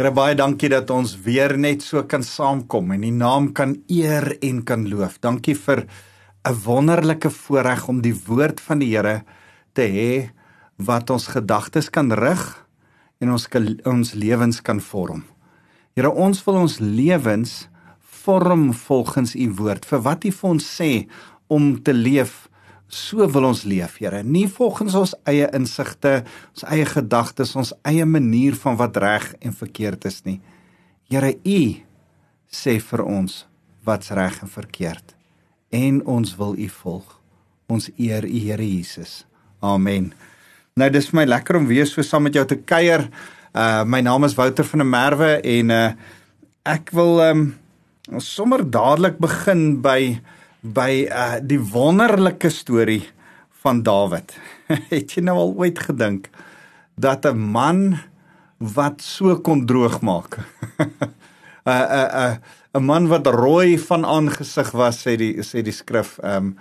[0.00, 4.30] Here baie dankie dat ons weer net so kan saamkom en die naam kan eer
[4.40, 5.18] en kan loof.
[5.20, 5.84] Dankie vir
[6.48, 9.24] 'n wonderlike voorreg om die woord van die Here
[9.74, 10.30] te hê
[10.78, 12.66] wat ons gedagtes kan rig
[13.20, 13.46] en ons
[13.84, 15.24] ons lewens kan vorm.
[15.94, 17.68] Here, ons wil ons lewens
[18.00, 19.84] vorm volgens u woord.
[19.84, 21.08] Vir wat u vir ons sê
[21.46, 22.48] om te leef
[22.90, 26.24] So wil ons leef, Here, nie volgens ons eie insigte,
[26.56, 30.40] ons eie gedagtes, ons eie manier van wat reg en verkeerd is nie.
[31.10, 31.60] Here, U
[32.50, 33.44] sê vir ons
[33.86, 35.14] wat's reg en verkeerd
[35.70, 37.14] en ons wil U volg.
[37.70, 39.24] Ons eer U, Here Jesus.
[39.62, 40.10] Amen.
[40.74, 43.06] Nou dis vir my lekker om weer so saam met jou te kuier.
[43.54, 45.88] Uh my naam is Wouter van der Merwe en uh
[46.66, 47.42] ek wil um
[48.18, 50.18] sommer dadelik begin by
[50.60, 53.02] by uh, die wonderlike storie
[53.62, 54.34] van Dawid.
[54.92, 56.28] Het jy nou al ooit gedink
[57.00, 57.98] dat 'n man
[58.58, 60.38] wat so kon droog maak?
[60.78, 60.90] 'n
[61.64, 62.40] 'n
[62.74, 66.18] 'n man wat rooi van aangesig was sê die sê die skrif.
[66.22, 66.56] Um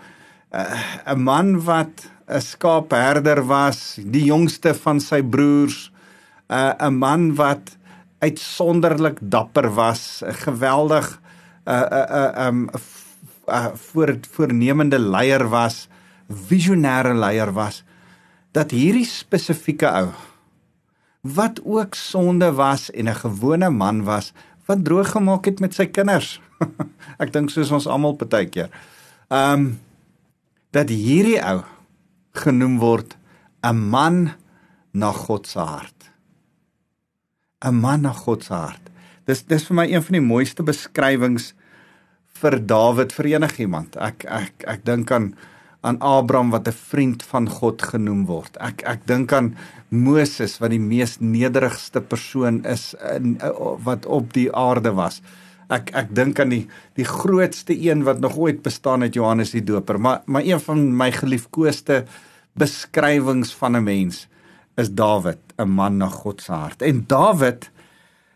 [0.51, 5.91] 'n man wat 'n skaapherder was, die jongste van sy broers.
[6.49, 7.77] 'n 'n man wat
[8.19, 11.19] uitsonderlik dapper was, 'n geweldig
[11.65, 12.79] 'n 'n 'n
[13.49, 15.87] uh, voor voornemende leier was,
[16.29, 17.83] visionêre leier was,
[18.51, 20.09] dat hierdie spesifieke ou
[21.21, 24.33] wat ook sonde was en 'n gewone man was
[24.65, 26.41] wat droog gemaak het met sy kinders.
[27.21, 28.69] Ek dink soos ons almal partykeer.
[29.29, 29.79] Um
[30.71, 31.63] dat hierdie ou
[32.31, 33.17] genoem word
[33.65, 34.31] 'n man
[34.93, 36.11] na God se hart.
[37.65, 38.89] 'n Man na God se hart.
[39.25, 41.53] Dis dis vir my een van die mooiste beskrywings
[42.41, 43.97] vir Dawid vir enigiemand.
[43.99, 45.33] Ek ek ek dink aan
[45.81, 48.57] aan Abraham wat 'n vriend van God genoem word.
[48.59, 49.55] Ek ek dink aan
[49.89, 53.39] Moses wat die mees nederigste persoon is in
[53.83, 55.21] wat op die aarde was.
[55.69, 59.63] Ek ek dink aan die die grootste een wat nog ooit bestaan het Johannes die
[59.63, 62.05] Doper, maar maar een van my geliefkoeste
[62.57, 64.27] beskrywings van 'n mens
[64.77, 66.81] is Dawid, 'n man na God se hart.
[66.81, 67.69] En Dawid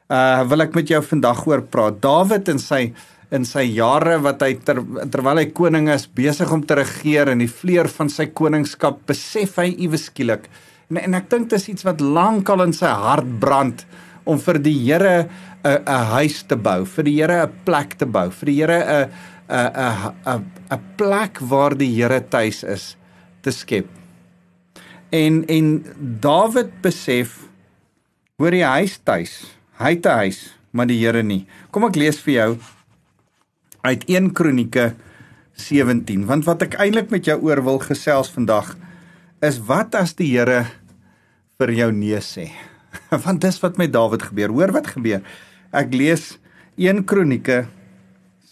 [0.09, 2.02] uh wil ek met jou vandag oor praat.
[2.02, 2.94] Dawid en sy
[3.33, 4.77] in sy jare wat hy ter,
[5.09, 9.57] terwyl hy koning is besig om te regeer in die vleur van sy koningskap besef
[9.61, 10.45] hy iewes skielik
[10.89, 13.85] en, en ek dink dit is iets wat lankal in sy hart brand
[14.29, 15.29] om vir die Here
[15.63, 18.79] 'n 'n huis te bou, vir die Here 'n plek te bou, vir die Here
[18.79, 19.09] 'n
[19.50, 22.95] 'n 'n 'n plek waar die Here tuis is
[23.41, 23.88] te skep.
[25.11, 25.83] En en
[26.21, 27.47] Dawid besef
[28.38, 29.45] hoor die huis tuis,
[29.79, 31.45] hy te huis, maar die Here nie.
[31.71, 32.57] Kom ek lees vir jou
[33.83, 34.94] uit 1 Kronieke
[35.59, 38.73] 17 want wat ek eintlik met jou oor wil gesels vandag
[39.44, 40.63] is wat as die Here
[41.59, 42.47] vir jou nee sê?
[43.25, 44.53] Want dis wat met Dawid gebeur.
[44.55, 45.21] Hoor wat gebeur.
[45.75, 46.38] Ek lees
[46.79, 47.66] 1 Kronieke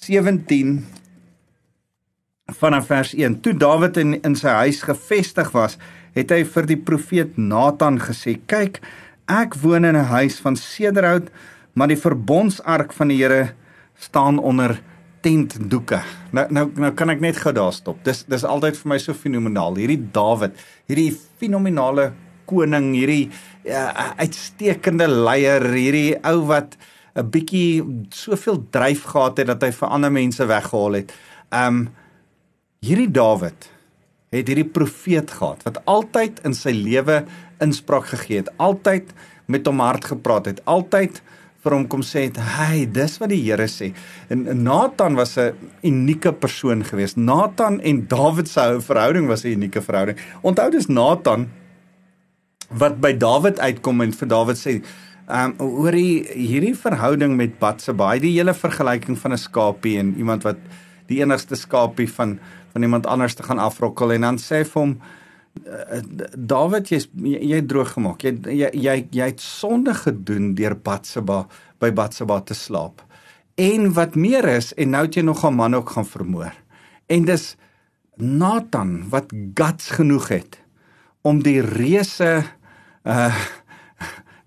[0.04, 0.82] 17
[2.58, 5.78] vanaf vers 1 toe Dawid in in sy huis gevestig was
[6.18, 8.82] het hy vir die profeet Nathan gesê kyk
[9.32, 11.32] ek woon in 'n huis van sederhout
[11.74, 13.54] maar die verbondsark van die Here
[13.96, 14.82] staan onder
[15.22, 16.02] tentdoeke.
[16.36, 18.02] Nou nou nou kan ek net gou daar stop.
[18.06, 19.78] Dis dis altyd vir my so fenomenaal.
[19.80, 20.58] Hierdie Dawid,
[20.90, 21.12] hierdie
[21.42, 22.12] fenominale
[22.50, 23.30] koning, hierdie
[23.70, 26.78] uh, uitstekende leier, hierdie ou wat
[27.16, 27.84] 'n bietjie
[28.16, 31.14] soveel dryf gehad het dat hy vir ander mense weggehaal het.
[31.52, 31.90] Um
[32.82, 33.70] hierdie Dawid
[34.32, 37.26] het hierdie profeet gehad wat altyd in sy lewe
[37.62, 39.12] inspraak gegee het, altyd
[39.52, 41.22] met hom hart gepraat het, altyd
[41.62, 43.94] vir hom kom sê het, "Hey, dis wat die Here sê."
[44.30, 47.18] En Nathan was 'n unieke persoon geweest.
[47.18, 50.18] Nathan en Dawid se verhouding was 'n unieke verhouding.
[50.44, 51.50] Onthou dis Nathan
[52.70, 54.84] wat by Dawid uitkom en vir Dawid sê,
[55.30, 60.44] "Um oor die hierdie verhouding met Batsheba, die hele vergelyking van 'n skapie en iemand
[60.44, 60.58] wat
[61.08, 62.40] die enigste skapie van
[62.72, 65.02] van iemand anders te gaan afrokkel en dan sê vir hom
[65.52, 68.24] Dawid jy's jy het droog gemaak.
[68.24, 71.44] Jy jy jy, jy het sonde gedoen deur Batseba
[71.82, 73.04] by Batseba te slaap.
[73.60, 76.54] En wat meer is en nou het jy nog 'n man ook gaan vermoor.
[77.08, 77.56] En dis
[78.16, 80.60] Nathan wat guts genoeg het
[81.22, 82.44] om die reuse
[83.04, 83.36] uh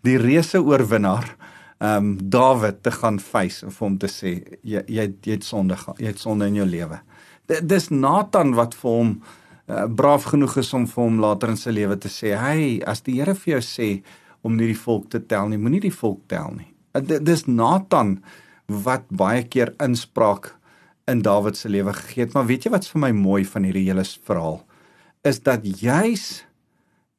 [0.06, 1.36] die reuse oorwinnaar
[1.78, 6.06] um Dawid te gaan face vir hom te sê jy jy jy het sonde jy
[6.06, 7.00] het sonde in jou lewe.
[7.46, 11.70] Dis Nathan wat vir hom uh, braaf genoeg is om vir hom later in sy
[11.70, 14.02] lewe te sê, "Hey, as die Here vir jou sê
[14.42, 18.22] om nie die volk te tel nie, moenie die volk tel nie." Uh, dis Nathan
[18.68, 20.54] wat baie keer inspraak
[21.08, 23.86] in Dawid se lewe gegee het, maar weet jy wat's vir my mooi van hierdie
[23.86, 24.64] hele verhaal?
[25.24, 26.44] Is dat juis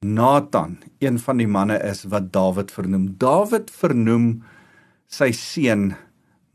[0.05, 3.15] Nathan een van die manne is wat Dawid vernoem.
[3.17, 4.43] Dawid vernoem
[5.07, 5.95] sy seun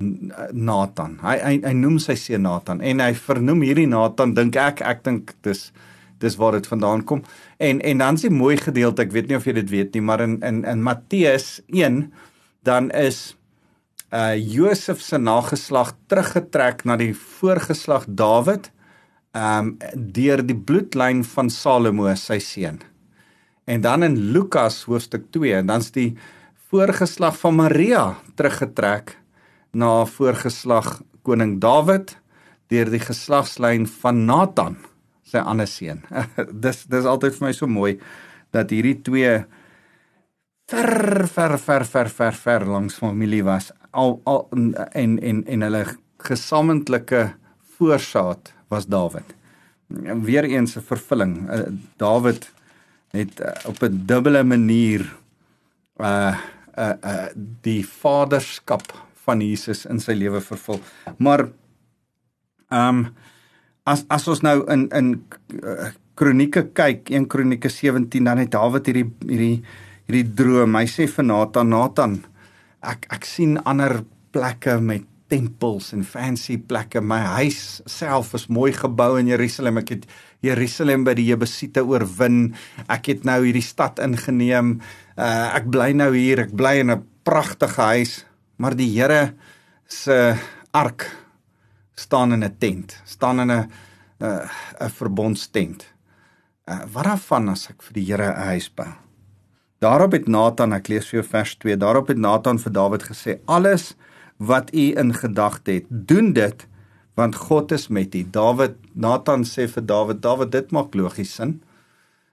[0.01, 1.19] Nathan.
[1.21, 5.05] Hy hy hy noem sy seun Nathan en hy vernoem hierdie Nathan dink ek ek
[5.05, 5.69] dink dis
[6.21, 7.23] dis waar dit vandaan kom.
[7.61, 10.05] En en dan is die mooi gedeelte, ek weet nie of jy dit weet nie,
[10.05, 12.03] maar in in in Matteus 1
[12.69, 13.35] dan is
[14.13, 18.71] uh Josef se nageslag teruggetrek na die voorgeslag Dawid
[19.37, 22.81] um deur die bloedlyn van Salomo sy seun.
[23.71, 26.17] En dan in Lukas hoofstuk 2 en dan's die
[26.71, 28.05] voorgeslag van Maria
[28.35, 29.20] teruggetrek
[29.73, 32.17] na voorgeslag koning Dawid
[32.71, 34.77] deur die geslagslyn van Nathan
[35.27, 36.03] sy ander seun.
[36.65, 37.97] dis dis altyd vir my so mooi
[38.55, 39.35] dat hierdie twee
[40.71, 44.49] ver ver ver ver ver ver langs familie was al al
[44.93, 45.85] en en en hulle
[46.31, 47.31] gesamentlike
[47.77, 49.35] voorsaat was Dawid.
[50.27, 51.51] Weereens 'n vervulling.
[51.51, 51.67] Uh,
[51.97, 52.53] Dawid
[53.11, 55.17] het uh, op 'n dubbele manier
[55.99, 56.37] uh
[56.79, 57.27] uh uh
[57.63, 60.81] die vaderskap van Jesus in sy lewe vervul.
[61.19, 61.49] Maar
[62.71, 63.05] ehm um,
[63.89, 65.13] as as ons nou in in
[65.65, 69.63] uh, kronieke kyk, 1 Kronieke 17 dan het Dawid hierdie hierdie
[70.07, 70.77] hierdie droom.
[70.77, 72.19] Hy sê vir Nathan, Nathan,
[72.85, 74.03] ek ek sien ander
[74.35, 77.01] plekke met tempels en fancy plekke.
[77.01, 79.79] My huis self is mooi gebou in Jerusalem.
[79.83, 80.09] Ek het
[80.45, 82.51] Jerusalem by die Jebusiete oorwin.
[82.91, 84.79] Ek het nou hierdie stad ingeneem.
[85.15, 86.47] Uh, ek bly nou hier.
[86.49, 88.25] Ek bly in 'n pragtige huis,
[88.61, 89.35] maar die Here
[89.89, 90.37] se
[90.77, 91.09] ark
[91.97, 93.69] staan in 'n tent, staan in 'n 'n
[94.25, 94.49] uh,
[94.81, 95.95] 'n verbondstent.
[96.69, 98.93] Uh, wat daarvan as ek vir die Here 'n huis bou?
[99.81, 103.39] Daarop het Nathan, ek lees vir jou vers 2, daarop het Nathan vir Dawid gesê:
[103.47, 103.97] "Alles
[104.37, 106.67] wat u in gedagte het, doen dit
[107.15, 111.63] want God is met u." Dawid, Nathan sê vir Dawid: "Dawid, dit maak logies sin.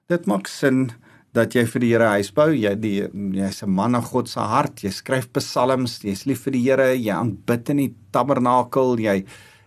[0.08, 0.92] Dit maak sin
[1.34, 2.50] dat jy vir die Here huis bou.
[2.54, 2.96] Jy die
[3.36, 4.84] jy's 'n man na God se hart.
[4.84, 9.26] Jy skryf psalms, jy's lief vir die Here, jy aanbid in die tabernakel, jy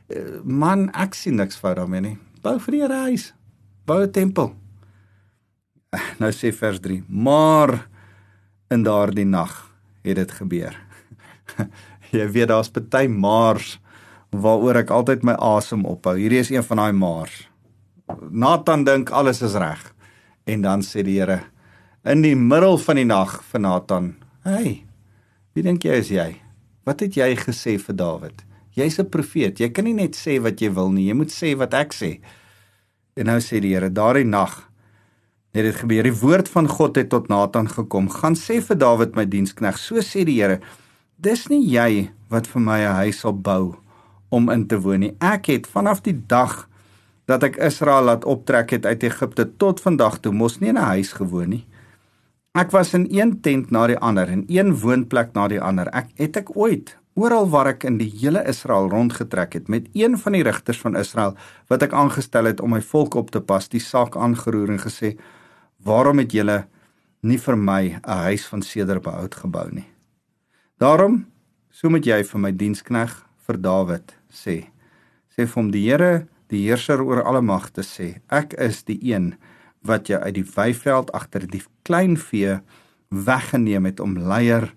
[0.08, 2.18] eh, man, ek sien niks fout daarmee nie.
[2.42, 3.32] Bou vir die Here huis.
[3.86, 4.54] Bou 'n tempel."
[6.20, 7.88] Nou sê vers 3: Maar
[8.70, 9.70] in daardie nag
[10.04, 10.76] het dit gebeur.
[12.10, 13.78] Jy weet daar's baie maars
[14.30, 16.14] waaroor ek altyd my asem ophou.
[16.18, 17.48] Hierdie is een van daai maars.
[18.30, 19.82] Nathan dink alles is reg.
[20.44, 21.42] En dan sê die Here
[22.04, 24.14] in die middel van die nag vir Nathan:
[24.44, 24.87] "Hey,
[25.52, 26.37] wie dink jy is jy?
[26.84, 28.44] Wat het jy gesê vir Dawid?
[28.75, 29.58] Jy's 'n profeet.
[29.60, 31.08] Jy kan nie net sê wat jy wil nie.
[31.08, 32.20] Jy moet sê wat ek sê."
[33.16, 34.70] En nou sê die Here: "Daardie nag
[35.52, 36.06] het dit gebeur.
[36.06, 38.08] Die woord van God het tot Nathan gekom.
[38.10, 40.60] Gaan sê vir Dawid my dienskneg, so sê die Here:
[41.20, 43.76] Dis nie jy wat vir my 'n huis sal bou
[44.31, 45.16] om in te woon nie.
[45.20, 46.69] Ek het vanaf die dag
[47.30, 50.90] dat ek Israel laat optrek het uit Egipte tot vandag toe mos nie in 'n
[50.94, 51.66] huis gewoon nie.
[52.54, 55.86] Ek was in een tent na die ander en een woonplek na die ander.
[55.94, 60.18] Ek het ek ooit oral waar ek in die hele Israel rondgetrek het met een
[60.18, 61.36] van die rigters van Israel
[61.68, 65.18] wat ek aangestel het om my volk op te pas, die saak aangeroer en gesê:
[65.78, 66.66] waarom het julle
[67.22, 69.86] nie vir my 'n huis van sederbehoud gebou nie?
[70.78, 71.26] Daarom,
[71.70, 74.66] so moet jy vir my dienskneg vir Dawid sê.
[75.30, 79.35] Sê vir hom die Here, die heerser oor alle magte sê, ek is die een
[79.87, 82.58] wat jou uit die weiveld agter die klein vee
[83.11, 84.69] weggeneem het om leier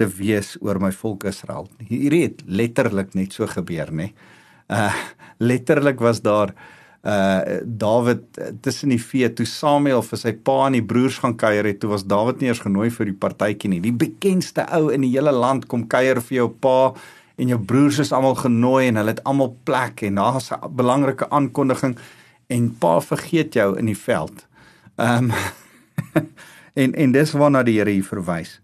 [0.00, 1.68] te wees oor my volk Israel.
[1.84, 4.12] Hierdie het letterlik net so gebeur, nê.
[4.70, 4.92] Uh
[5.40, 6.52] letterlik was daar
[7.00, 11.64] uh Dawid tussen die vee toe Samuel vir sy pa en die broers gaan kuier
[11.64, 13.80] het, toe was Dawid nie eens genooi vir die partytjie nie.
[13.80, 16.92] Die bekendste ou in die hele land kom kuier vir jou pa
[17.40, 21.30] en jou broers is almal genooi en hulle het almal plek en daar's 'n belangrike
[21.30, 21.98] aankondiging
[22.46, 24.46] en pa vergeet jou in die veld.
[24.96, 25.32] Ehm um,
[26.82, 28.60] en en dis waarna die Here hier verwys.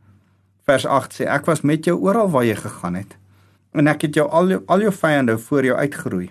[0.64, 3.16] Vers 8 sê ek was met jou oral waar jy gegaan het
[3.73, 6.30] en ek het jou al jou, al jou vyande voor jou uitgeroei.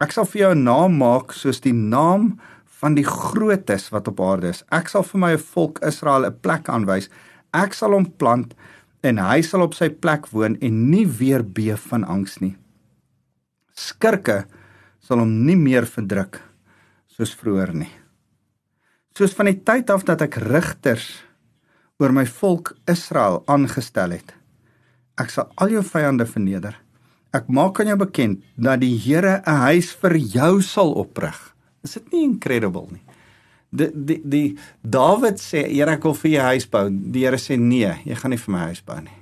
[0.00, 2.40] Ek sal vir jou 'n naam maak soos die naam
[2.80, 4.64] van die grootes wat op aarde is.
[4.72, 7.08] Ek sal vir my volk Israel 'n plek aanwys.
[7.52, 8.54] Ek sal hom plant
[9.02, 12.54] en hy sal op sy plek woon en nie weer beef van angs nie.
[13.76, 14.44] Skirke
[15.00, 16.40] sal hom nie meer verdruk
[17.08, 17.92] soos vroeër nie.
[19.16, 21.08] Soos van die tyd af dat ek rigters
[22.00, 24.32] oor my volk Israel aangestel het.
[25.20, 26.78] Ek sal al jou vyande verneder.
[27.36, 31.36] Ek maak aan jou bekend dat die Here 'n huis vir jou sal oprig.
[31.84, 33.04] Is dit nie incredible nie?
[33.70, 37.58] Die die die Dawid sê, "Here, ek wil vir jou huis bou." Die Here sê,
[37.58, 39.18] "Nee, jy gaan nie vir my huis bou nie.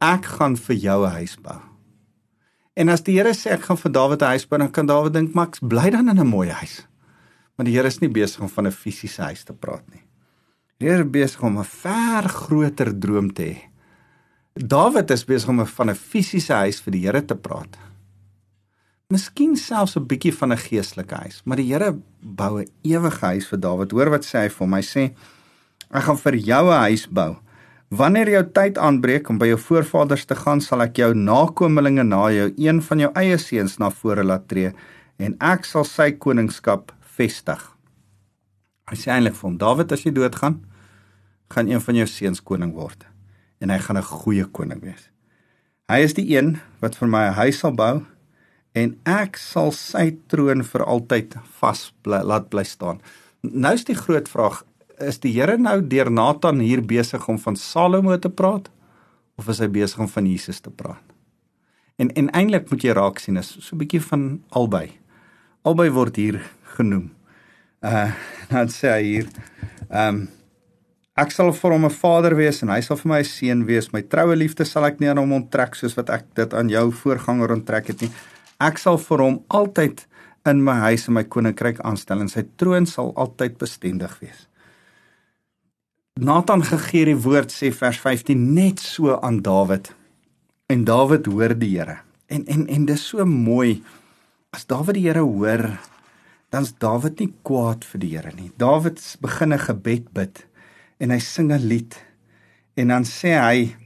[0.00, 1.60] Ek gaan vir jou 'n huis bou."
[2.76, 5.12] En as die Here sê ek gaan vir Dawid 'n huis bou, dan kan Dawid
[5.12, 6.86] dink, "Max, bly dan in 'n mooi huis."
[7.56, 10.02] Maar die Here is nie besig om van 'n fisiese huis te praat nie.
[10.78, 13.68] Die Here is besig om 'n ver groter droom te hê
[14.58, 17.78] Dawid is besig om van 'n fisiese huis vir die Here te praat.
[19.08, 23.46] Miskien selfs 'n bietjie van 'n geestelike huis, maar die Here bou 'n ewige huis
[23.48, 23.90] vir Dawid.
[23.90, 24.72] Hoor wat sê hy vir hom?
[24.72, 25.14] Hy sê:
[25.90, 27.36] "Ek gaan vir jou 'n huis bou."
[27.88, 32.30] Wanneer jou tyd aanbreek om by jou voorvaders te gaan, sal ek jou nakommelinge na
[32.30, 34.72] jou, een van jou eie seuns na vore laat tree
[35.18, 37.76] en ek sal sy koningskap vestig.
[38.90, 40.60] Hy sê eintlik vir hom: "Dawid, as jy doodgaan,
[41.50, 43.06] gaan een van jou seuns koning word
[43.60, 45.08] en hy gaan 'n goeie koning wees.
[45.88, 48.04] Hy is die een wat vir my 'n huis sal bou
[48.78, 53.02] en ek sal sy troon vir altyd vas bly, laat bly staan."
[53.42, 54.64] Nou is die groot vraag,
[54.98, 58.70] is die Here nou deur Nathan hier besig om van Salomo te praat
[59.38, 61.02] of is hy besig om van Jesus te praat?
[61.98, 64.98] En en eintlik moet jy raak sien is so 'n bietjie van albei.
[65.62, 66.42] Albei word hier
[66.76, 67.10] genoem.
[67.82, 68.10] Uh
[68.50, 69.26] dan sê hy hier
[69.90, 70.28] ehm um,
[71.18, 73.92] ek sal vir hom 'n vader wees en hy sal vir my 'n seun wees.
[73.92, 76.90] My troue liefde sal ek nie aan hom onttrek soos wat ek dit aan jou
[76.92, 78.10] voorganger onttrek het nie.
[78.58, 80.04] Ek sal vir hom altyd
[80.48, 84.46] in my huis en my koninkryk aanstel en sy troon sal altyd bestendig wees.
[86.18, 89.92] Nathan gegee die woord sê vers 15 net so aan Dawid.
[90.66, 92.00] En Dawid hoor die Here.
[92.26, 93.84] En en en dis so mooi
[94.50, 95.78] as Dawid die Here hoor,
[96.50, 98.50] dan's Dawid nie kwaad vir die Here nie.
[98.58, 100.46] Dawid begin 'n gebed bid
[100.98, 101.94] en hy sing 'n lied.
[102.76, 103.76] En dan sê hy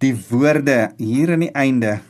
[0.00, 2.00] die woorde hier aan die einde.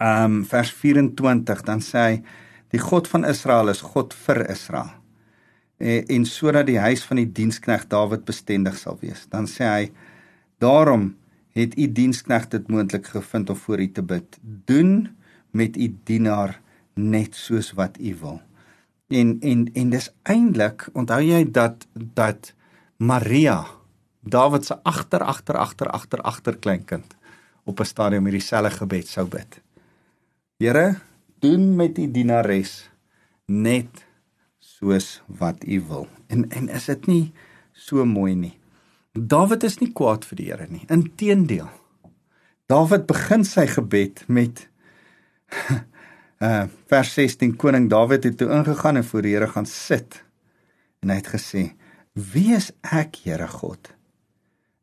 [0.00, 2.22] Um, vers 24 dan sê hy
[2.74, 4.90] die God van Israel is God vir Israel
[5.78, 9.26] en, en sodat die huis van die dienskneg Dawid bestendig sal wees.
[9.30, 9.92] Dan sê hy:
[10.58, 11.14] "Daarom
[11.54, 14.38] het u dienskneg dit moontlik gevind om voor u te bid.
[14.42, 15.16] Doen
[15.50, 16.60] met u dienaar
[16.94, 18.40] net soos wat u wil."
[19.08, 22.54] En en en dis eintlik, onthou jy dat dat
[22.96, 23.66] Maria
[24.20, 27.16] Dawid se agter agter agter agter agter kleinkind
[27.64, 29.63] op 'n stadium hierdie selfe gebed sou bid.
[30.62, 31.00] Here,
[31.42, 32.90] doen met u dienares
[33.50, 34.04] net
[34.62, 36.06] soos wat u wil.
[36.30, 37.24] En en is dit nie
[37.72, 38.52] so mooi nie?
[39.12, 40.84] Dawid is nie kwaad vir die Here nie.
[40.86, 41.66] Inteendeel.
[42.70, 44.68] Dawid begin sy gebed met
[46.38, 50.20] uh vers 16 koning Dawid het toe ingegaan en voor die Here gaan sit.
[51.02, 51.64] En hy het gesê:
[52.14, 53.90] "Wie is ek, Here God?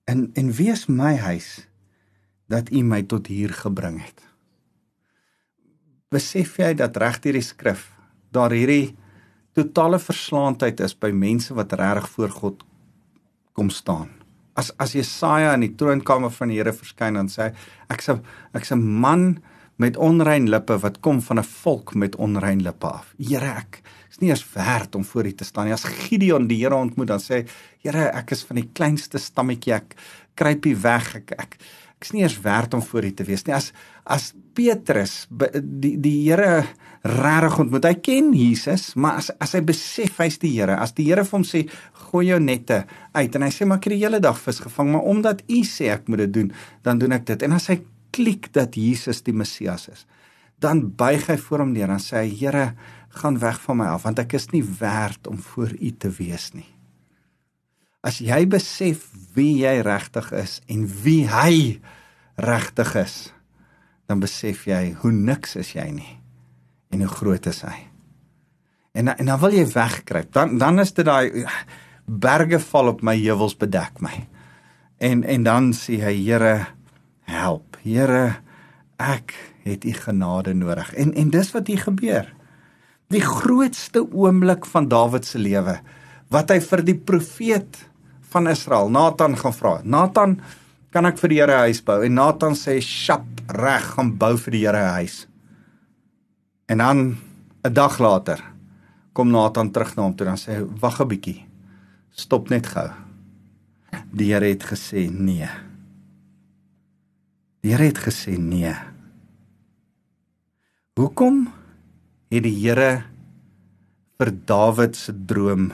[0.04, 1.70] En en wie is my huis
[2.52, 4.31] dat U my tot hier gebring het?"
[6.12, 7.86] Besef jy dat reg hierdie skrif
[8.36, 8.98] daar hierdie
[9.56, 12.66] totale verslaandheid is by mense wat regtig voor God
[13.56, 14.10] kom staan.
[14.60, 17.54] As as Jesaja in die troonkamer van die Here verskyn en sê
[17.90, 18.20] ek's 'n
[18.54, 19.40] ek's 'n man
[19.78, 23.14] met onrein lippe wat kom van 'n volk met onrein lippe af.
[23.18, 25.74] Here ek is nie eens werd om voor U te staan nie.
[25.74, 27.48] As Gideon die Here ontmoet dan sê
[27.84, 29.96] Here ek is van die kleinste stammetjie ek
[30.36, 31.58] kruip hier weg ek ek
[32.02, 33.54] ek's nie eens werd om voor U te wees nie.
[33.54, 33.70] As
[34.10, 36.66] as Petrus die die Here
[37.06, 37.86] regtig ontmoet.
[37.86, 41.38] Hy ken Jesus, maar as as hy besef hy's die Here, as die Here vir
[41.38, 41.64] hom sê
[42.10, 44.92] gooi jou nette uit en hy sê maar ek het die hele dag vis gevang,
[44.96, 46.52] maar omdat U sê ek moet dit doen,
[46.86, 47.46] dan doen ek dit.
[47.48, 47.80] En as hy
[48.14, 50.06] klik dat Jesus die Messias is,
[50.62, 52.72] dan buig hy voor hom neer en sê hy Here,
[53.22, 56.52] gaan weg van my af want ek is nie werd om voor U te wees
[56.56, 56.70] nie.
[58.02, 59.06] As jy besef
[59.36, 61.78] wie jy regtig is en wie hy
[62.42, 63.16] regtig is,
[64.10, 66.18] dan besef jy hoe niks is jy nie
[66.92, 67.78] en hoe groot is hy.
[68.98, 70.32] En en dan wil jy wegkruip.
[70.34, 71.46] Dan dan is dit daai
[72.06, 74.28] berge val op my heuwels bedek my.
[75.00, 76.68] En en dan sê hy Here
[77.30, 77.78] help.
[77.84, 78.42] Here
[79.00, 80.94] ek het u genade nodig.
[80.94, 82.28] En en dis wat hier gebeur.
[83.12, 85.80] Die grootste oomblik van Dawid se lewe
[86.32, 87.91] wat hy vir die profeet
[88.32, 89.74] van Israel Nathan gaan vra.
[89.84, 90.40] Nathan,
[90.92, 92.02] kan ek vir die Here 'n huis bou?
[92.04, 95.28] En Nathan sê, "Sjap, reg, gaan bou vir die Here 'n huis."
[96.68, 97.18] En dan
[97.64, 98.40] 'n dag later
[99.14, 101.46] kom Nathan terug na hom toe en sê wag 'n bietjie.
[102.12, 102.90] Stop net gou.
[104.12, 105.50] Die Here het gesê nee.
[107.62, 108.74] Die Here het gesê nee.
[110.96, 111.48] Hoekom
[112.32, 113.04] het die Here
[114.18, 115.72] vir Dawid se droom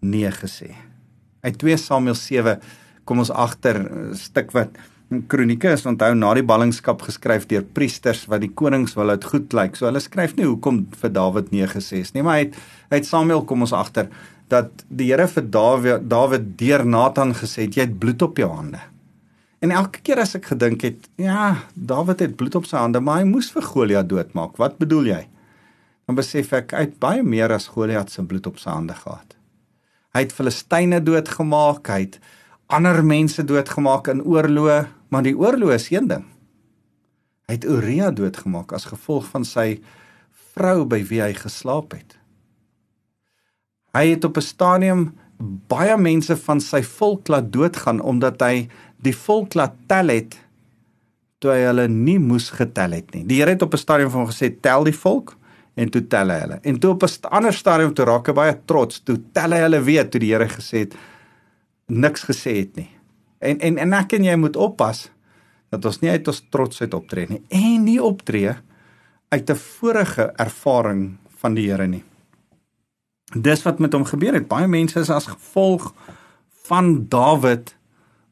[0.00, 0.74] nee gesê?
[1.44, 2.58] Uit 2 Samuel 7
[3.04, 4.70] kom ons agter 'n stuk wat
[5.28, 9.52] kronieke is onthou na die ballingskap geskryf deur priesters wat die konings wil dit goed
[9.52, 9.76] lyk.
[9.76, 12.56] So hulle skryf nie hoekom vir Dawid nee gesê het nie, maar hy het
[12.90, 14.08] hy het Samuel kom ons agter
[14.48, 18.50] dat die Here vir Dawid Dawid deur Nathan gesê het jy het bloed op jou
[18.50, 18.80] hande.
[19.60, 23.22] En elke keer as ek gedink het, ja, Dawid het bloed op sy hande, maar
[23.22, 24.58] hy moes vir Goliat doodmaak.
[24.60, 25.22] Wat bedoel jy?
[26.04, 29.33] Dan besef ek het baie meer as Goliat se bloed op sy hande gehad.
[30.14, 32.20] Hy het Filistyne doodgemaak, hy het
[32.70, 36.22] ander mense doodgemaak in oorloë, maar die oorloë is een ding.
[37.48, 39.80] Hy het Uria doodgemaak as gevolg van sy
[40.54, 42.16] vrou by wie hy geslaap het.
[43.94, 45.02] Hy het op 'n stadium
[45.68, 48.68] baie mense van sy volk laat doodgaan omdat hy
[49.02, 50.38] die volk laat tel het
[51.38, 53.24] toe hy hulle nie moes getel het nie.
[53.24, 55.36] Die Here het op 'n stadium van gesê tel die volk
[55.74, 56.58] en toe tel hy hulle.
[56.62, 59.82] En toe op 'n ander stadium toe raak hy baie trots, toe tel hy hulle
[59.82, 60.94] weer toe die Here gesê het
[61.86, 62.90] niks gesê het nie.
[63.38, 65.10] En en en ek en jy moet oppas
[65.70, 68.54] dat ons nie uit ons trots uit optree nie en nie optree
[69.28, 72.04] uit 'n vorige ervaring van die Here nie.
[73.34, 74.48] Dis wat met hom gebeur het.
[74.48, 75.92] Baie mense is as gevolg
[76.66, 77.74] van Dawid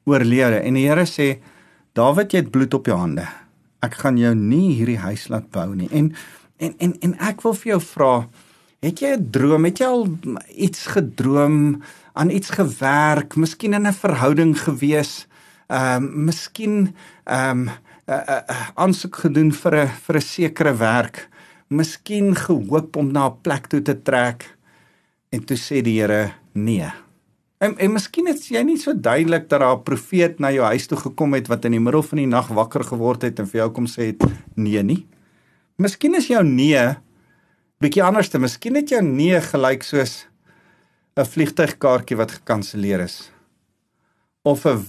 [0.04, 1.42] oorlede en die Here sê
[1.92, 3.26] Dawid, jy het bloed op jou hande.
[3.82, 5.88] Ek gaan jou nie hierdie huis laat bou nie.
[5.92, 6.14] En
[6.62, 8.14] en en en ek wil vir jou vra,
[8.83, 9.64] het jy 'n droom?
[9.64, 10.07] Het jy al
[10.54, 11.83] iets gedroom?
[12.12, 15.26] aan iets gewerk, miskien in 'n verhouding gewees,
[15.66, 17.71] ehm um, miskien ehm um, 'n
[18.12, 21.28] uh, uh, uh, aansoek gedoen vir 'n vir 'n sekere werk,
[21.69, 24.57] miskien gehoop om na 'n plek toe te trek
[25.28, 26.92] en toe sê die Here nee.
[27.59, 30.87] En en miskien het jy nie so duidelik dat daar 'n profeet na jou huis
[30.87, 33.61] toe gekom het wat in die middel van die nag wakker geword het en vir
[33.61, 35.07] jou kom sê het nee nie.
[35.82, 36.82] Miskien is jou nee
[37.82, 38.38] bietjie anderste.
[38.38, 40.26] Miskien het jou nee gelyk soos
[41.16, 43.30] 'n vliegtuigkaartjie wat gekanselleer is
[44.44, 44.86] of 'n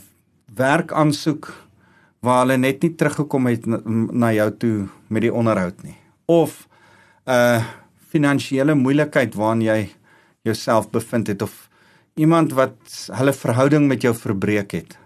[0.56, 1.52] werkaansoek
[2.22, 3.82] waar hulle net nie teruggekom het na,
[4.12, 6.68] na jou toe met die onderhoud nie of
[7.28, 7.64] 'n
[8.12, 9.90] finansiële moeilikheid waarin jy
[10.44, 11.70] jouself bevind het of
[12.16, 14.98] iemand wat hulle verhouding met jou verbreek het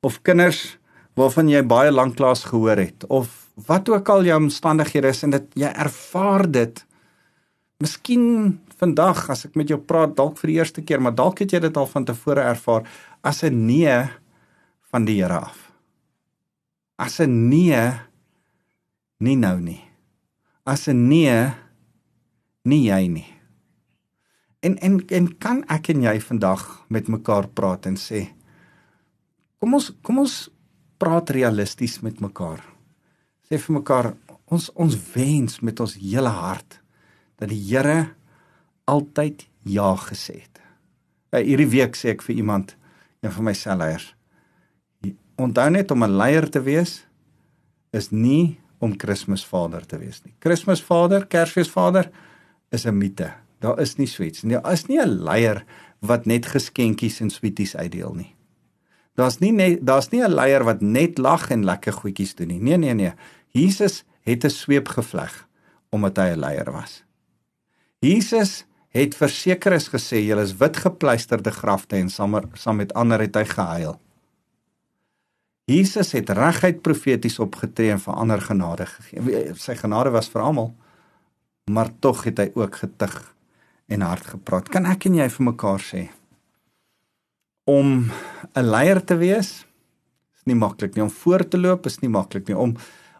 [0.00, 0.78] of kinders
[1.14, 5.30] waarvan jy baie lank lank gehoor het of wat ook al jou omstandighede is en
[5.30, 6.84] dit jy ervaar dit
[7.82, 11.52] Miskien vandag as ek met jou praat dalk vir die eerste keer, maar dalk het
[11.52, 12.86] jy dit al van tevore ervaar
[13.22, 14.08] as 'n nee
[14.90, 15.72] van die Here af.
[16.98, 17.92] As 'n nee
[19.20, 19.82] nie nou nie.
[20.64, 21.52] As 'n nee
[22.64, 23.30] nie jy nie.
[24.62, 28.32] En en en kan ek en jy vandag met mekaar praat en sê
[29.58, 30.50] kom ons kom ons
[30.98, 32.73] praat realisties met mekaar.
[33.48, 34.14] Sê vir mekaar
[34.46, 36.80] ons ons wens met ons hele hart
[37.40, 38.14] dat die Here
[38.88, 40.60] altyd ja gesê het.
[41.34, 42.76] Uh, hierdie week sê ek vir iemand,
[43.24, 44.12] een van my selleiers,
[45.40, 47.06] onthou net om 'n leier te wees
[47.92, 50.34] is nie om Kersvader te wees nie.
[50.38, 52.10] Kersvader, Kersfeesvader
[52.70, 53.32] is 'n mite.
[53.60, 54.54] Daar is nie suits nie.
[54.54, 55.64] Daar is nie 'n leier
[56.00, 58.33] wat net geskenkies en sweeties uitdeel nie.
[59.14, 62.60] Daar's nie net daar's nie 'n leier wat net lag en lekker goedjies doen nie.
[62.60, 63.12] Nee nee nee.
[63.48, 65.48] Jesus het 'n sweep gevleg
[65.90, 67.04] omdat hy 'n leier was.
[67.98, 73.20] Jesus het verseker is gesê julle is wit gepleisterde grafte en saam saam met ander
[73.20, 74.00] het hy gehuil.
[75.64, 79.54] Jesus het reguit profeties opgetree en vir ander genade gegee.
[79.54, 80.74] Sy genade was vir almal,
[81.70, 83.34] maar tog het hy ook getuig
[83.86, 84.68] en hard gepraat.
[84.68, 86.10] Kan ek en jy vir mekaar sê
[87.64, 88.10] om
[88.54, 89.64] 'n leier te wees
[90.36, 91.02] is nie maklik nie.
[91.02, 92.56] Om voor te loop is nie maklik nie.
[92.56, 92.76] Om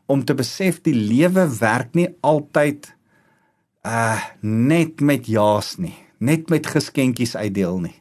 [0.07, 2.93] om te besef die lewe werk nie altyd
[3.85, 7.95] uh net met ja's nie, net met geskenkies uitdeel nie.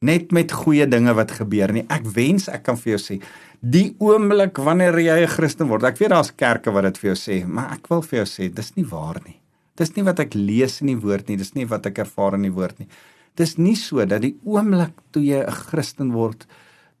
[0.00, 1.86] Net met goeie dinge wat gebeur nie.
[1.88, 3.22] Ek wens ek kan vir jou sê
[3.60, 5.84] die oomblik wanneer jy 'n Christen word.
[5.84, 8.54] Ek weet daar's kerke wat dit vir jou sê, maar ek wil vir jou sê
[8.54, 9.40] dis nie waar nie.
[9.76, 12.42] Dis nie wat ek lees in die woord nie, dis nie wat ek ervaar in
[12.42, 12.88] die woord nie.
[13.36, 16.46] Dis nie so dat die oomblik toe jy 'n Christen word,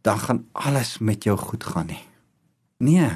[0.02, 2.04] dan gaan alles met jou goed gaan nie.
[2.78, 3.10] Nee.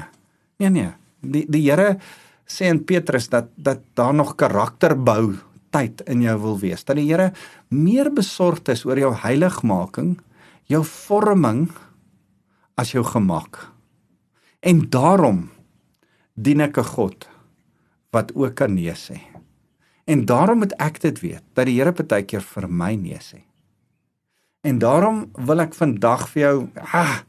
[0.59, 0.91] Nee nee.
[1.21, 1.97] Die die Here
[2.45, 5.37] sê in Petrus dat dat daar nog karakterbou
[5.71, 6.83] tyd in jou wil wees.
[6.83, 7.31] Dat die Here
[7.69, 10.19] meer besorgd is oor jou heiligmaking,
[10.67, 11.69] jou vorming
[12.75, 13.71] as jou gemaak.
[14.61, 15.49] En daarom
[16.35, 17.29] dien ek 'n God
[18.11, 19.30] wat ook kan nee sê.
[20.11, 23.39] En daarom moet ek dit weet dat die Here baie keer vir my nee sê.
[24.67, 26.55] En daarom wil ek vandag vir jou
[26.91, 27.21] ah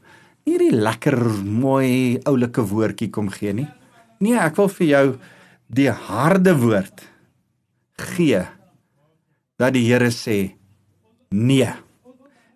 [0.43, 1.15] hierdie lekker
[1.47, 3.69] mooi oulike woordjie kom gee nie.
[4.19, 5.05] Nee, ek wil vir jou
[5.73, 7.05] die harde woord
[8.13, 8.43] gee
[9.61, 10.53] dat die Here sê
[11.31, 11.71] nee.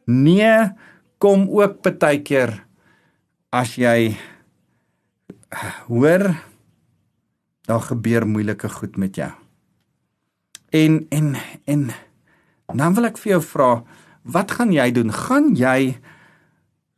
[0.05, 0.75] Nee
[1.23, 2.53] kom ook baie keer
[3.55, 4.17] as jy
[5.87, 6.29] hoor
[7.67, 9.31] daar gebeur moeilike goed met jou.
[10.69, 11.89] En en en
[12.73, 13.71] dan wil ek vir jou vra,
[14.27, 15.12] wat gaan jy doen?
[15.13, 15.95] Gaan jy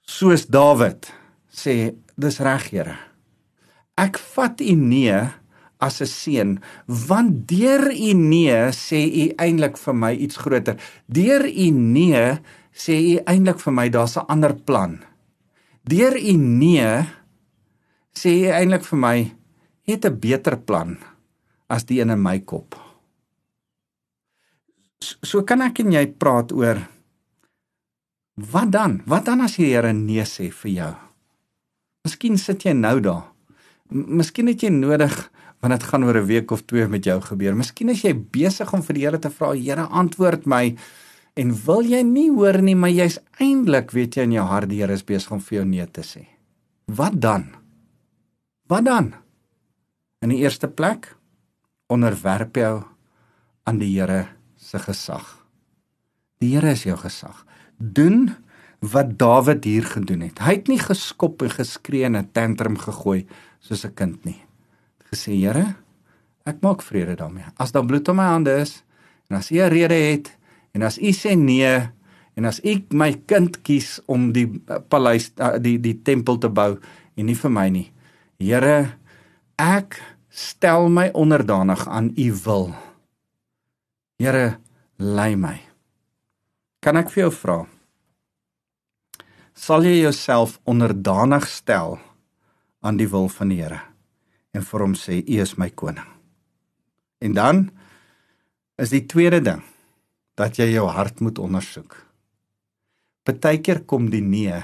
[0.02, 1.12] soos Dawid
[1.54, 2.98] sê, dis reg, Here?
[4.00, 5.20] Ek vat u nee
[5.80, 6.52] as 'n seun,
[6.88, 10.76] want deur u nee sê u eintlik vir my iets groter.
[11.08, 12.40] Deur u nee
[12.74, 15.00] sê u eintlik vir my daar's 'n ander plan.
[15.84, 17.06] Deur u nee
[18.14, 19.18] sê u eintlik vir my
[19.88, 20.98] het 'n beter plan
[21.70, 22.89] as die een in my kop.
[25.24, 26.82] So kan ek en jy praat oor
[28.40, 29.02] wat dan?
[29.10, 30.94] Wat dan as die Here nee sê vir jou?
[32.08, 33.26] Miskien sit jy nou daar.
[33.92, 35.16] Miskien het jy nodig
[35.60, 37.56] want dit gaan oor 'n week of twee met jou gebeur.
[37.56, 40.76] Miskien is jy besig om vir die Here te vra, Here, antwoord my.
[41.36, 44.80] En wil jy nie hoor nie, maar jy's eintlik weet jy in jou hart die
[44.82, 46.28] Here is besig om vir jou nee te sê.
[46.88, 47.56] Wat dan?
[48.68, 49.14] Wat dan?
[50.22, 51.16] In die eerste plek
[51.88, 52.84] onderwerp jou
[53.64, 54.39] aan die Here
[54.70, 55.26] se gesag.
[56.40, 57.42] Die Here is jou gesag.
[57.78, 58.30] Doen
[58.80, 60.40] wat Dawid hier gedoen het.
[60.40, 63.26] Hy het nie geskop en geskree en 'n tantrum gegooi
[63.60, 64.40] soos 'n kind nie.
[64.40, 65.76] Hy het gesê, Here,
[66.46, 67.46] ek maak vrede daarmee.
[67.58, 68.84] As daar bloed op my hande is
[69.30, 70.38] en as U 'n rede het
[70.74, 71.90] en as U sê nee
[72.36, 74.48] en as ek my kind kies om die
[74.88, 76.80] paleis die die tempel te bou
[77.16, 77.92] en nie vir my nie.
[78.40, 78.98] Here,
[79.58, 82.89] ek stel my onderdanig aan U wil.
[84.20, 84.58] Here,
[85.00, 85.54] lei my.
[86.84, 87.54] Kan ek vir jou vra?
[89.56, 91.96] Sal jy jouself onderdanig stel
[92.84, 93.80] aan die wil van die Here
[94.52, 96.12] en vir hom sê U is my koning?
[97.24, 97.64] En dan
[98.76, 99.64] is die tweede ding
[100.36, 101.96] dat jy jou hart moet ondersoek.
[103.24, 104.60] Partykeer kom die nee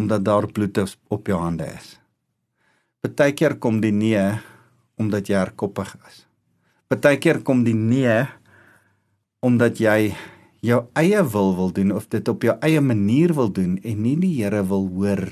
[0.00, 0.80] omdat daar bloed
[1.12, 1.98] op jou hande is.
[3.04, 4.28] Partykeer kom die nee
[4.96, 6.24] omdat jy hardkoppig is.
[6.92, 8.26] Partykeer kom die nee
[9.40, 10.12] omdat jy
[10.60, 14.18] jou eie wil wil doen of dit op jou eie manier wil doen en nie
[14.20, 15.22] die Here wil hoor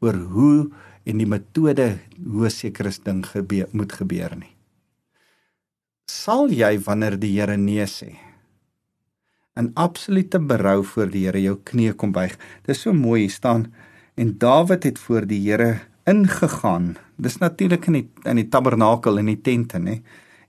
[0.00, 0.54] oor hoe
[1.04, 4.54] en die metode hoe sekere ding gebeur moet gebeur nie.
[6.08, 8.14] Sal jy wanneer die Here nee sê
[9.60, 12.40] in absolute berou voor die Here jou knie kom buig.
[12.64, 13.68] Dis so mooi staan
[14.16, 16.94] en Dawid het voor die Here ingegaan.
[17.20, 20.00] Dis natuurlik in die in die tabernakel in die tente nê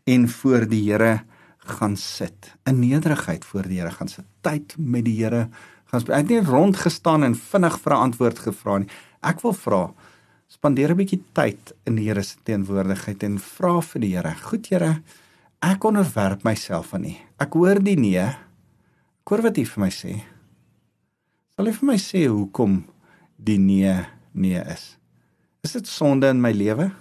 [0.04, 1.24] en voor die Here
[1.58, 2.56] gaan sit.
[2.64, 4.26] In nederigheid voor die Here gaan sit.
[4.42, 5.48] Tyd met die Here
[5.92, 8.90] gaan hy het nie rond gestaan en vinnig vir 'n antwoord gevra nie.
[9.22, 9.94] Ek wil vra
[10.48, 14.68] spandeer 'n bietjie tyd in die Here se teenwoordigheid en vra vir die Here goed
[14.68, 15.02] Here
[15.62, 17.16] ek onderwerp myself aan U.
[17.40, 18.26] Ek hoor die nee.
[19.24, 20.24] Ek hoor wat U vir my sê.
[21.56, 22.84] Sal U vir my sê hoekom
[23.38, 24.98] die nee nee is?
[25.64, 26.92] Is dit sonde in my lewe?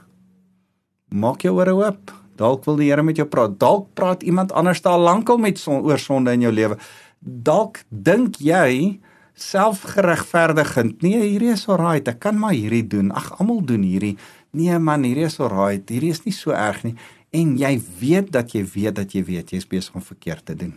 [1.09, 3.59] Maak jou ore oop Dalk wil die Here met jou praat.
[3.61, 6.79] Dalk praat iemand anders daar lankal met son, oor sonde in jou lewe.
[7.21, 9.01] Dalk dink jy
[9.39, 13.11] selfgeregverdigend, nee, hierdie is alright, ek kan maar hierdie doen.
[13.17, 14.17] Ag, almal doen hierdie.
[14.53, 15.89] Nee man, hierdie is alright.
[15.89, 16.95] Hierdie is nie so erg nie.
[17.33, 20.57] En jy weet dat jy weet dat jy weet jy is besig om verkeerd te
[20.59, 20.75] doen.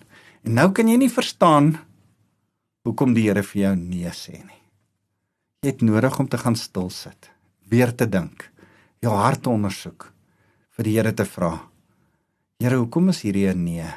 [0.48, 1.74] En nou kan jy nie verstaan
[2.88, 4.62] hoekom die Here vir jou nee sê nie.
[5.65, 7.32] Jy het nodig om te gaan stil sit,
[7.68, 8.46] weer te dink,
[9.04, 10.14] jou hart te ondersoek
[10.76, 11.60] vir die Here te vra.
[12.60, 13.88] Here, hoekom is hierdie 'n nee?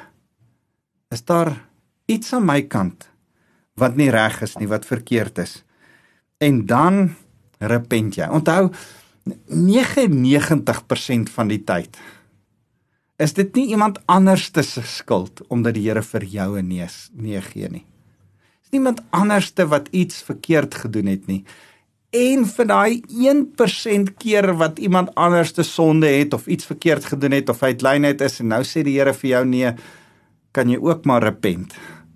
[1.11, 1.65] Is daar
[2.07, 3.09] iets aan my kant
[3.75, 5.63] wat nie reg is nie, wat verkeerd is?
[6.39, 7.15] En dan
[7.59, 8.27] repent jy.
[8.27, 8.71] Onthou
[9.47, 11.97] 99% van die tyd
[13.19, 17.41] is dit nie iemand anders se skuld omdat die Here vir jou 'n nee nee
[17.41, 17.85] gee nie.
[18.61, 21.45] Dis niemand anders wat iets verkeerd gedoen het nie
[22.15, 27.35] en vir daai 1% keer wat iemand anders te sonde het of iets verkeerd gedoen
[27.37, 29.73] het of hy kleinheid is en nou sê die Here vir jou nee,
[30.51, 31.75] kan jy ook maar repent.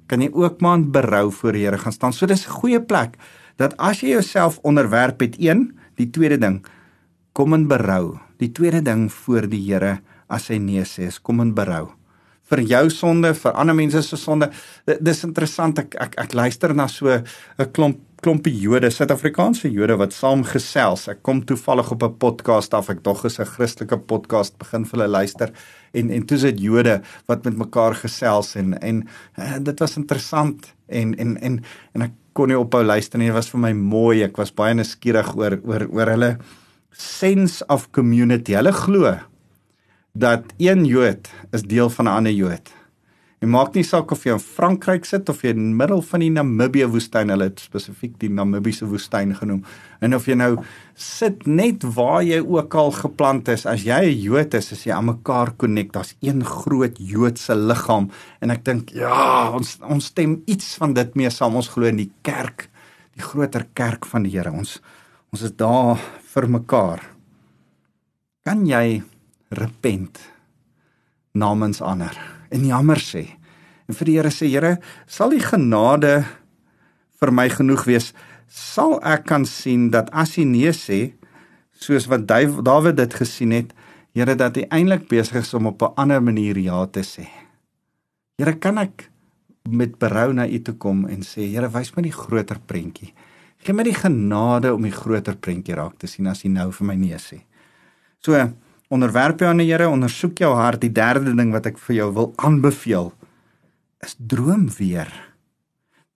[0.10, 2.14] Kan jy ook maar in berou voor die Here gaan staan.
[2.14, 3.18] So dis 'n goeie plek
[3.58, 6.66] dat as jy jouself onderwerp het een, die tweede ding,
[7.34, 8.18] kom in berou.
[8.38, 11.92] Die tweede ding voor die Here as hy nee sê, is kom in berou
[12.52, 14.50] vir jou sonde, vir ander mense se sonde.
[14.86, 20.14] Dis interessant ek ek, ek luister na so 'n klomp klompie Jode, Suid-Afrikaanse Jode wat
[20.16, 21.10] saam gesels.
[21.12, 22.90] Ek kom toevallig op 'n podcast af.
[22.90, 25.52] Ek dog is 'n Christelike podcast begin vir hulle luister
[25.94, 29.08] en en toe sit Jode wat met mekaar gesels en en
[29.38, 31.64] uh, dit was interessant en en en
[31.96, 33.28] en ek kon nie ophou luister nie.
[33.28, 34.24] Dit was vir my mooi.
[34.24, 36.38] Ek was baie nuuskierig oor oor oor hulle
[36.92, 38.54] sense of community.
[38.54, 39.20] Hulle glo
[40.14, 42.83] dat een Jood is deel van 'n ander Jood.
[43.44, 46.22] En maak nie saak of jy in Frankryk sit of jy in die middel van
[46.24, 49.66] die Namibië woestyn, hulle het spesifiek die Namibiese woestyn genoem.
[50.00, 50.54] En of jy nou
[50.96, 54.94] sit net waar jy ook al geplant is, as jy 'n Jood is, is jy
[54.96, 55.92] aan mekaar connect.
[55.92, 61.16] Daar's een groot Joodse liggaam en ek dink ja, ons ons stem iets van dit
[61.16, 61.56] mee saam.
[61.56, 62.70] Ons glo in die kerk,
[63.16, 64.52] die groter kerk van die Here.
[64.52, 64.80] Ons
[65.34, 66.00] ons is daar
[66.34, 67.02] vir mekaar.
[68.46, 69.04] Kan jy
[69.50, 70.20] repent
[71.34, 73.26] namens ander en jammer sê.
[73.90, 76.24] En vir die Here sê Here, sal U genade
[77.20, 78.12] vir my genoeg wees?
[78.48, 81.14] Sal ek kan sien dat as U nee sê,
[81.74, 83.74] soos wat Dawid dit gesien het,
[84.14, 87.26] Here dat hy eintlik besig is om op 'n ander manier ja te sê.
[88.38, 89.10] Here, kan ek
[89.70, 93.14] met berou na U toe kom en sê, Here, wys my die groter prentjie.
[93.64, 96.88] Gee my die genade om die groter prentjie raak te sien as U nou vir
[96.88, 97.42] my nee sê.
[98.20, 98.34] So,
[98.94, 100.84] onderwerp jou aan die Here, ondersoek jou hart.
[100.86, 103.14] Die derde ding wat ek vir jou wil aanbeveel
[104.04, 105.12] is droom weer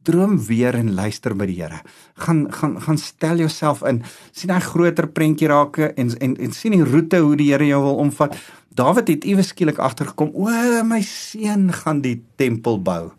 [0.08, 1.82] droom weer en luister by die Here.
[2.24, 4.04] Gaan gaan gaan stel jouself in.
[4.32, 7.82] sien hy groter prentjie raak en en en sien die roete hoe die Here jou
[7.84, 8.38] wil omvat.
[8.78, 13.12] Dawid het iewes skielik agtergekom, o my seun gaan die tempel bou.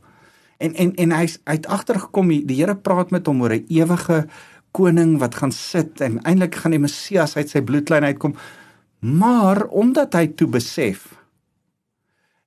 [0.59, 4.27] En en en hy's uit agtergekom die, die Here praat met hom oor 'n ewige
[4.73, 8.37] koning wat gaan sit en eintlik gaan die Messias uit sy bloedlyn uitkom.
[8.99, 11.07] Maar omdat hy toe besef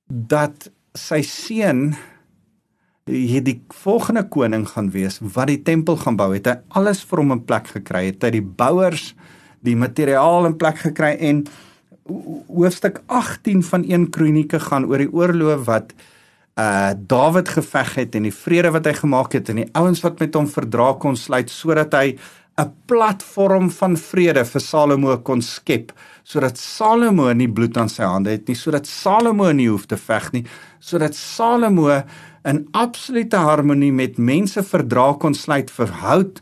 [0.06, 1.94] dat sy seun
[3.08, 7.22] hier die volgende koning gaan wees wat die tempel gaan bou het hy alles vir
[7.22, 8.04] hom in plek gekry.
[8.10, 9.12] Het hy die bouers
[9.64, 11.44] die materiaal in plek gekry en
[12.50, 15.94] hoofstuk 18 van 1 kronieke gaan oor die oorlog wat
[16.60, 20.18] uh Dawid geveg het en die vrede wat hy gemaak het en die ouens wat
[20.20, 22.18] met hom verdra kon sluit sodat hy
[22.60, 25.92] 'n platform van vrede vir Salomo kon skep
[26.24, 30.32] sodat Salomo nie bloed aan sy hande het nie sodat Salomo nie hoef te veg
[30.32, 30.44] nie
[30.80, 32.02] sodat Salomo
[32.44, 36.40] in absolute harmonie met mense verdra kon sluit vir hout,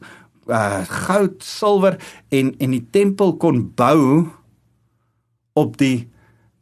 [0.51, 1.99] uh goud, silwer
[2.35, 4.31] en en die tempel kon bou
[5.61, 6.09] op die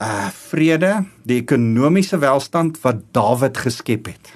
[0.03, 4.35] uh vrede, die ekonomiese welstand wat Dawid geskep het.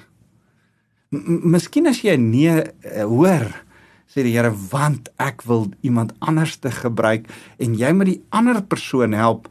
[1.13, 3.51] M Miskien as jy nee uh, hoor
[4.13, 7.25] sê die Here want ek wil iemand anders te gebruik
[7.57, 9.49] en jy moet die ander persoon help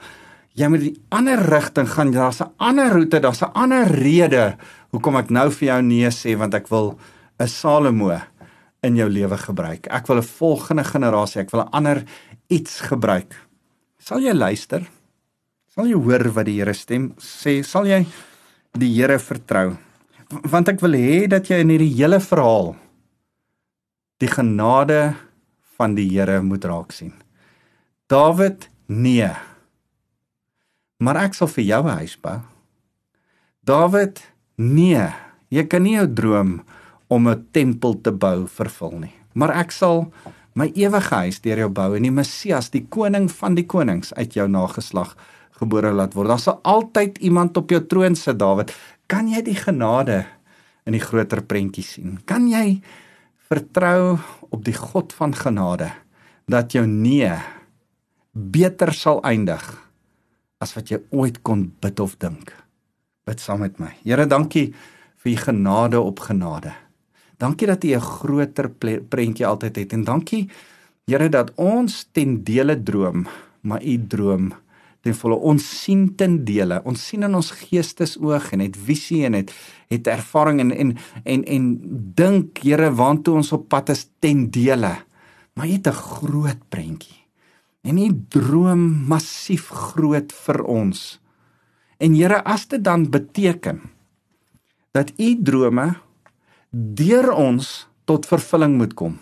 [0.54, 4.56] jy moet die ander rigting gaan daar's 'n ander roete daar's 'n ander rede
[4.92, 6.98] hoekom ek nou vir jou nee sê want ek wil
[7.40, 8.20] 'n Salomo
[8.82, 9.86] in jou lewe gebruik.
[9.90, 12.04] Ek wil 'n volgende generasie, ek wil 'n ander
[12.48, 13.34] iets gebruik.
[13.98, 14.82] Sal jy luister?
[15.74, 17.64] Sal jy hoor wat die Here stem sê?
[17.64, 18.06] Sal jy
[18.72, 19.76] die Here vertrou?
[20.50, 22.76] Want ek wil hê dat jy in hierdie hele verhaal
[24.22, 25.14] die genade
[25.76, 27.14] van die Here moet raak sien.
[28.06, 29.30] Dawid nee.
[31.02, 32.38] Maar ek sal vir jou 'n huis bou.
[33.64, 34.22] Dawid
[34.62, 35.08] Nee,
[35.48, 36.60] jy kan nie jou droom
[37.08, 39.14] om 'n tempel te bou vervul nie.
[39.34, 40.12] Maar ek sal
[40.54, 44.34] my ewige huis deur jou bou en die Messias, die koning van die konings uit
[44.34, 45.16] jou nageslag
[45.52, 46.28] gebore laat word.
[46.28, 48.72] Daar sal altyd iemand op jou troon sit, Dawid.
[49.06, 50.26] Kan jy die genade
[50.86, 52.20] in die groter prentjie sien?
[52.24, 52.82] Kan jy
[53.52, 54.16] vertrou
[54.48, 55.90] op die God van genade
[56.48, 57.32] dat jou nee
[58.32, 59.62] beter sal eindig
[60.62, 62.54] as wat jy ooit kon bid of dink?
[63.26, 63.92] Bid saam met my.
[64.06, 64.72] Here, dankie
[65.22, 66.72] vir u genade op genade.
[67.38, 68.70] Dankie dat u 'n groter
[69.08, 70.48] prentjie altyd het en dankie
[71.10, 73.26] Here dat ons ten dele droom,
[73.60, 74.52] maar u droom
[75.02, 76.80] ten volle ons sien ten dele.
[76.86, 79.52] Ons sien in ons geestesoog en het visie en het
[79.92, 80.92] het ervaring en en
[81.24, 81.64] en en
[82.16, 84.94] dink Here waantoe ons op pad is ten dele.
[85.54, 87.18] Maar jy het 'n groot prentjie.
[87.82, 91.20] En u droom massief groot vir ons.
[91.98, 93.80] En Here, as dit dan beteken
[94.90, 95.94] dat u drome
[96.70, 99.18] deur ons tot vervulling moet kom,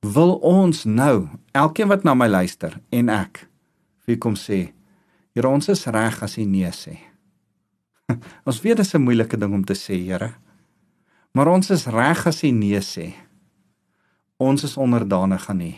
[0.00, 3.48] wil ons nou, elkeen wat na my luister en ek,
[4.06, 4.68] vir kom sê,
[5.38, 6.96] Here, ons is reg as u nee sê.
[8.48, 10.34] ons weet dit is 'n moeilike ding om te sê, Here.
[11.30, 13.14] Maar ons is reg as u nee sê.
[14.36, 15.74] Ons is onderdanig aan u.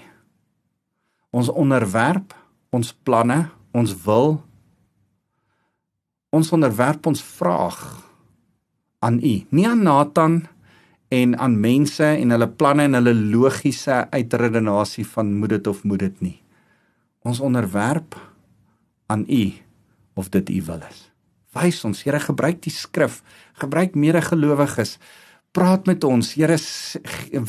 [1.30, 2.32] Ons onderwerp
[2.72, 4.40] ons planne, ons wil
[6.30, 7.78] ons onderwerp ons vraag
[9.02, 10.46] aan U, nie aan Nathan
[11.08, 15.98] en aan mense en hulle planne en hulle logiese uitredenasie van moet dit of moet
[15.98, 16.36] dit nie.
[17.26, 18.29] Ons onderwerp
[19.10, 19.44] aan U
[20.14, 21.08] of dit U wil is.
[21.56, 23.20] Wys ons, Here, gebruik die skrif,
[23.58, 24.98] gebruik medegelowiges.
[25.56, 26.58] Praat met ons, Here,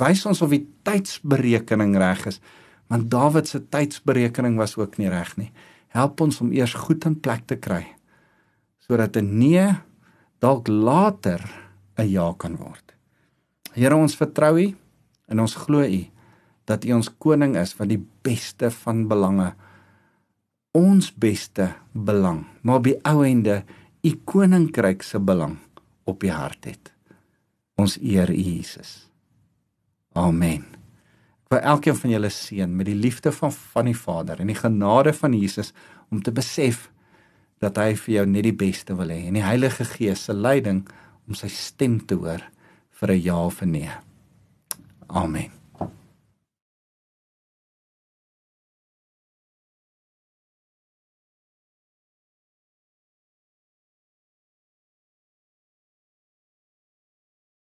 [0.02, 2.41] wys ons of die tydsberekening reg is,
[2.89, 5.52] want Dawid se tydsberekening was ook nie reg nie.
[5.93, 7.86] Help ons om eers goed in plek te kry
[8.91, 9.71] sodat 'n nee
[10.39, 11.39] dalk later
[11.97, 12.93] 'n ja kan word.
[13.74, 14.76] Here ons vertrou U
[15.28, 16.04] en ons glo U
[16.65, 19.54] dat U ons koning is wat die beste van belange
[20.72, 23.64] ons beste belang, maar op die ou ende
[24.02, 25.60] U koninkryk se belang
[26.10, 26.92] op die hart het.
[27.78, 29.12] Ons eer U Jesus.
[30.18, 30.66] Amen.
[31.46, 34.58] Ek wil elkeen van julle seën met die liefde van van die Vader en die
[34.58, 35.74] genade van Jesus
[36.10, 36.90] om te besef
[37.62, 40.86] dat hy vir jou net die beste wil hê en die Heilige Gees se leiding
[41.28, 42.42] om sy stem te hoor
[43.00, 43.92] vir 'n ja of 'n nee.
[45.08, 45.61] Amen.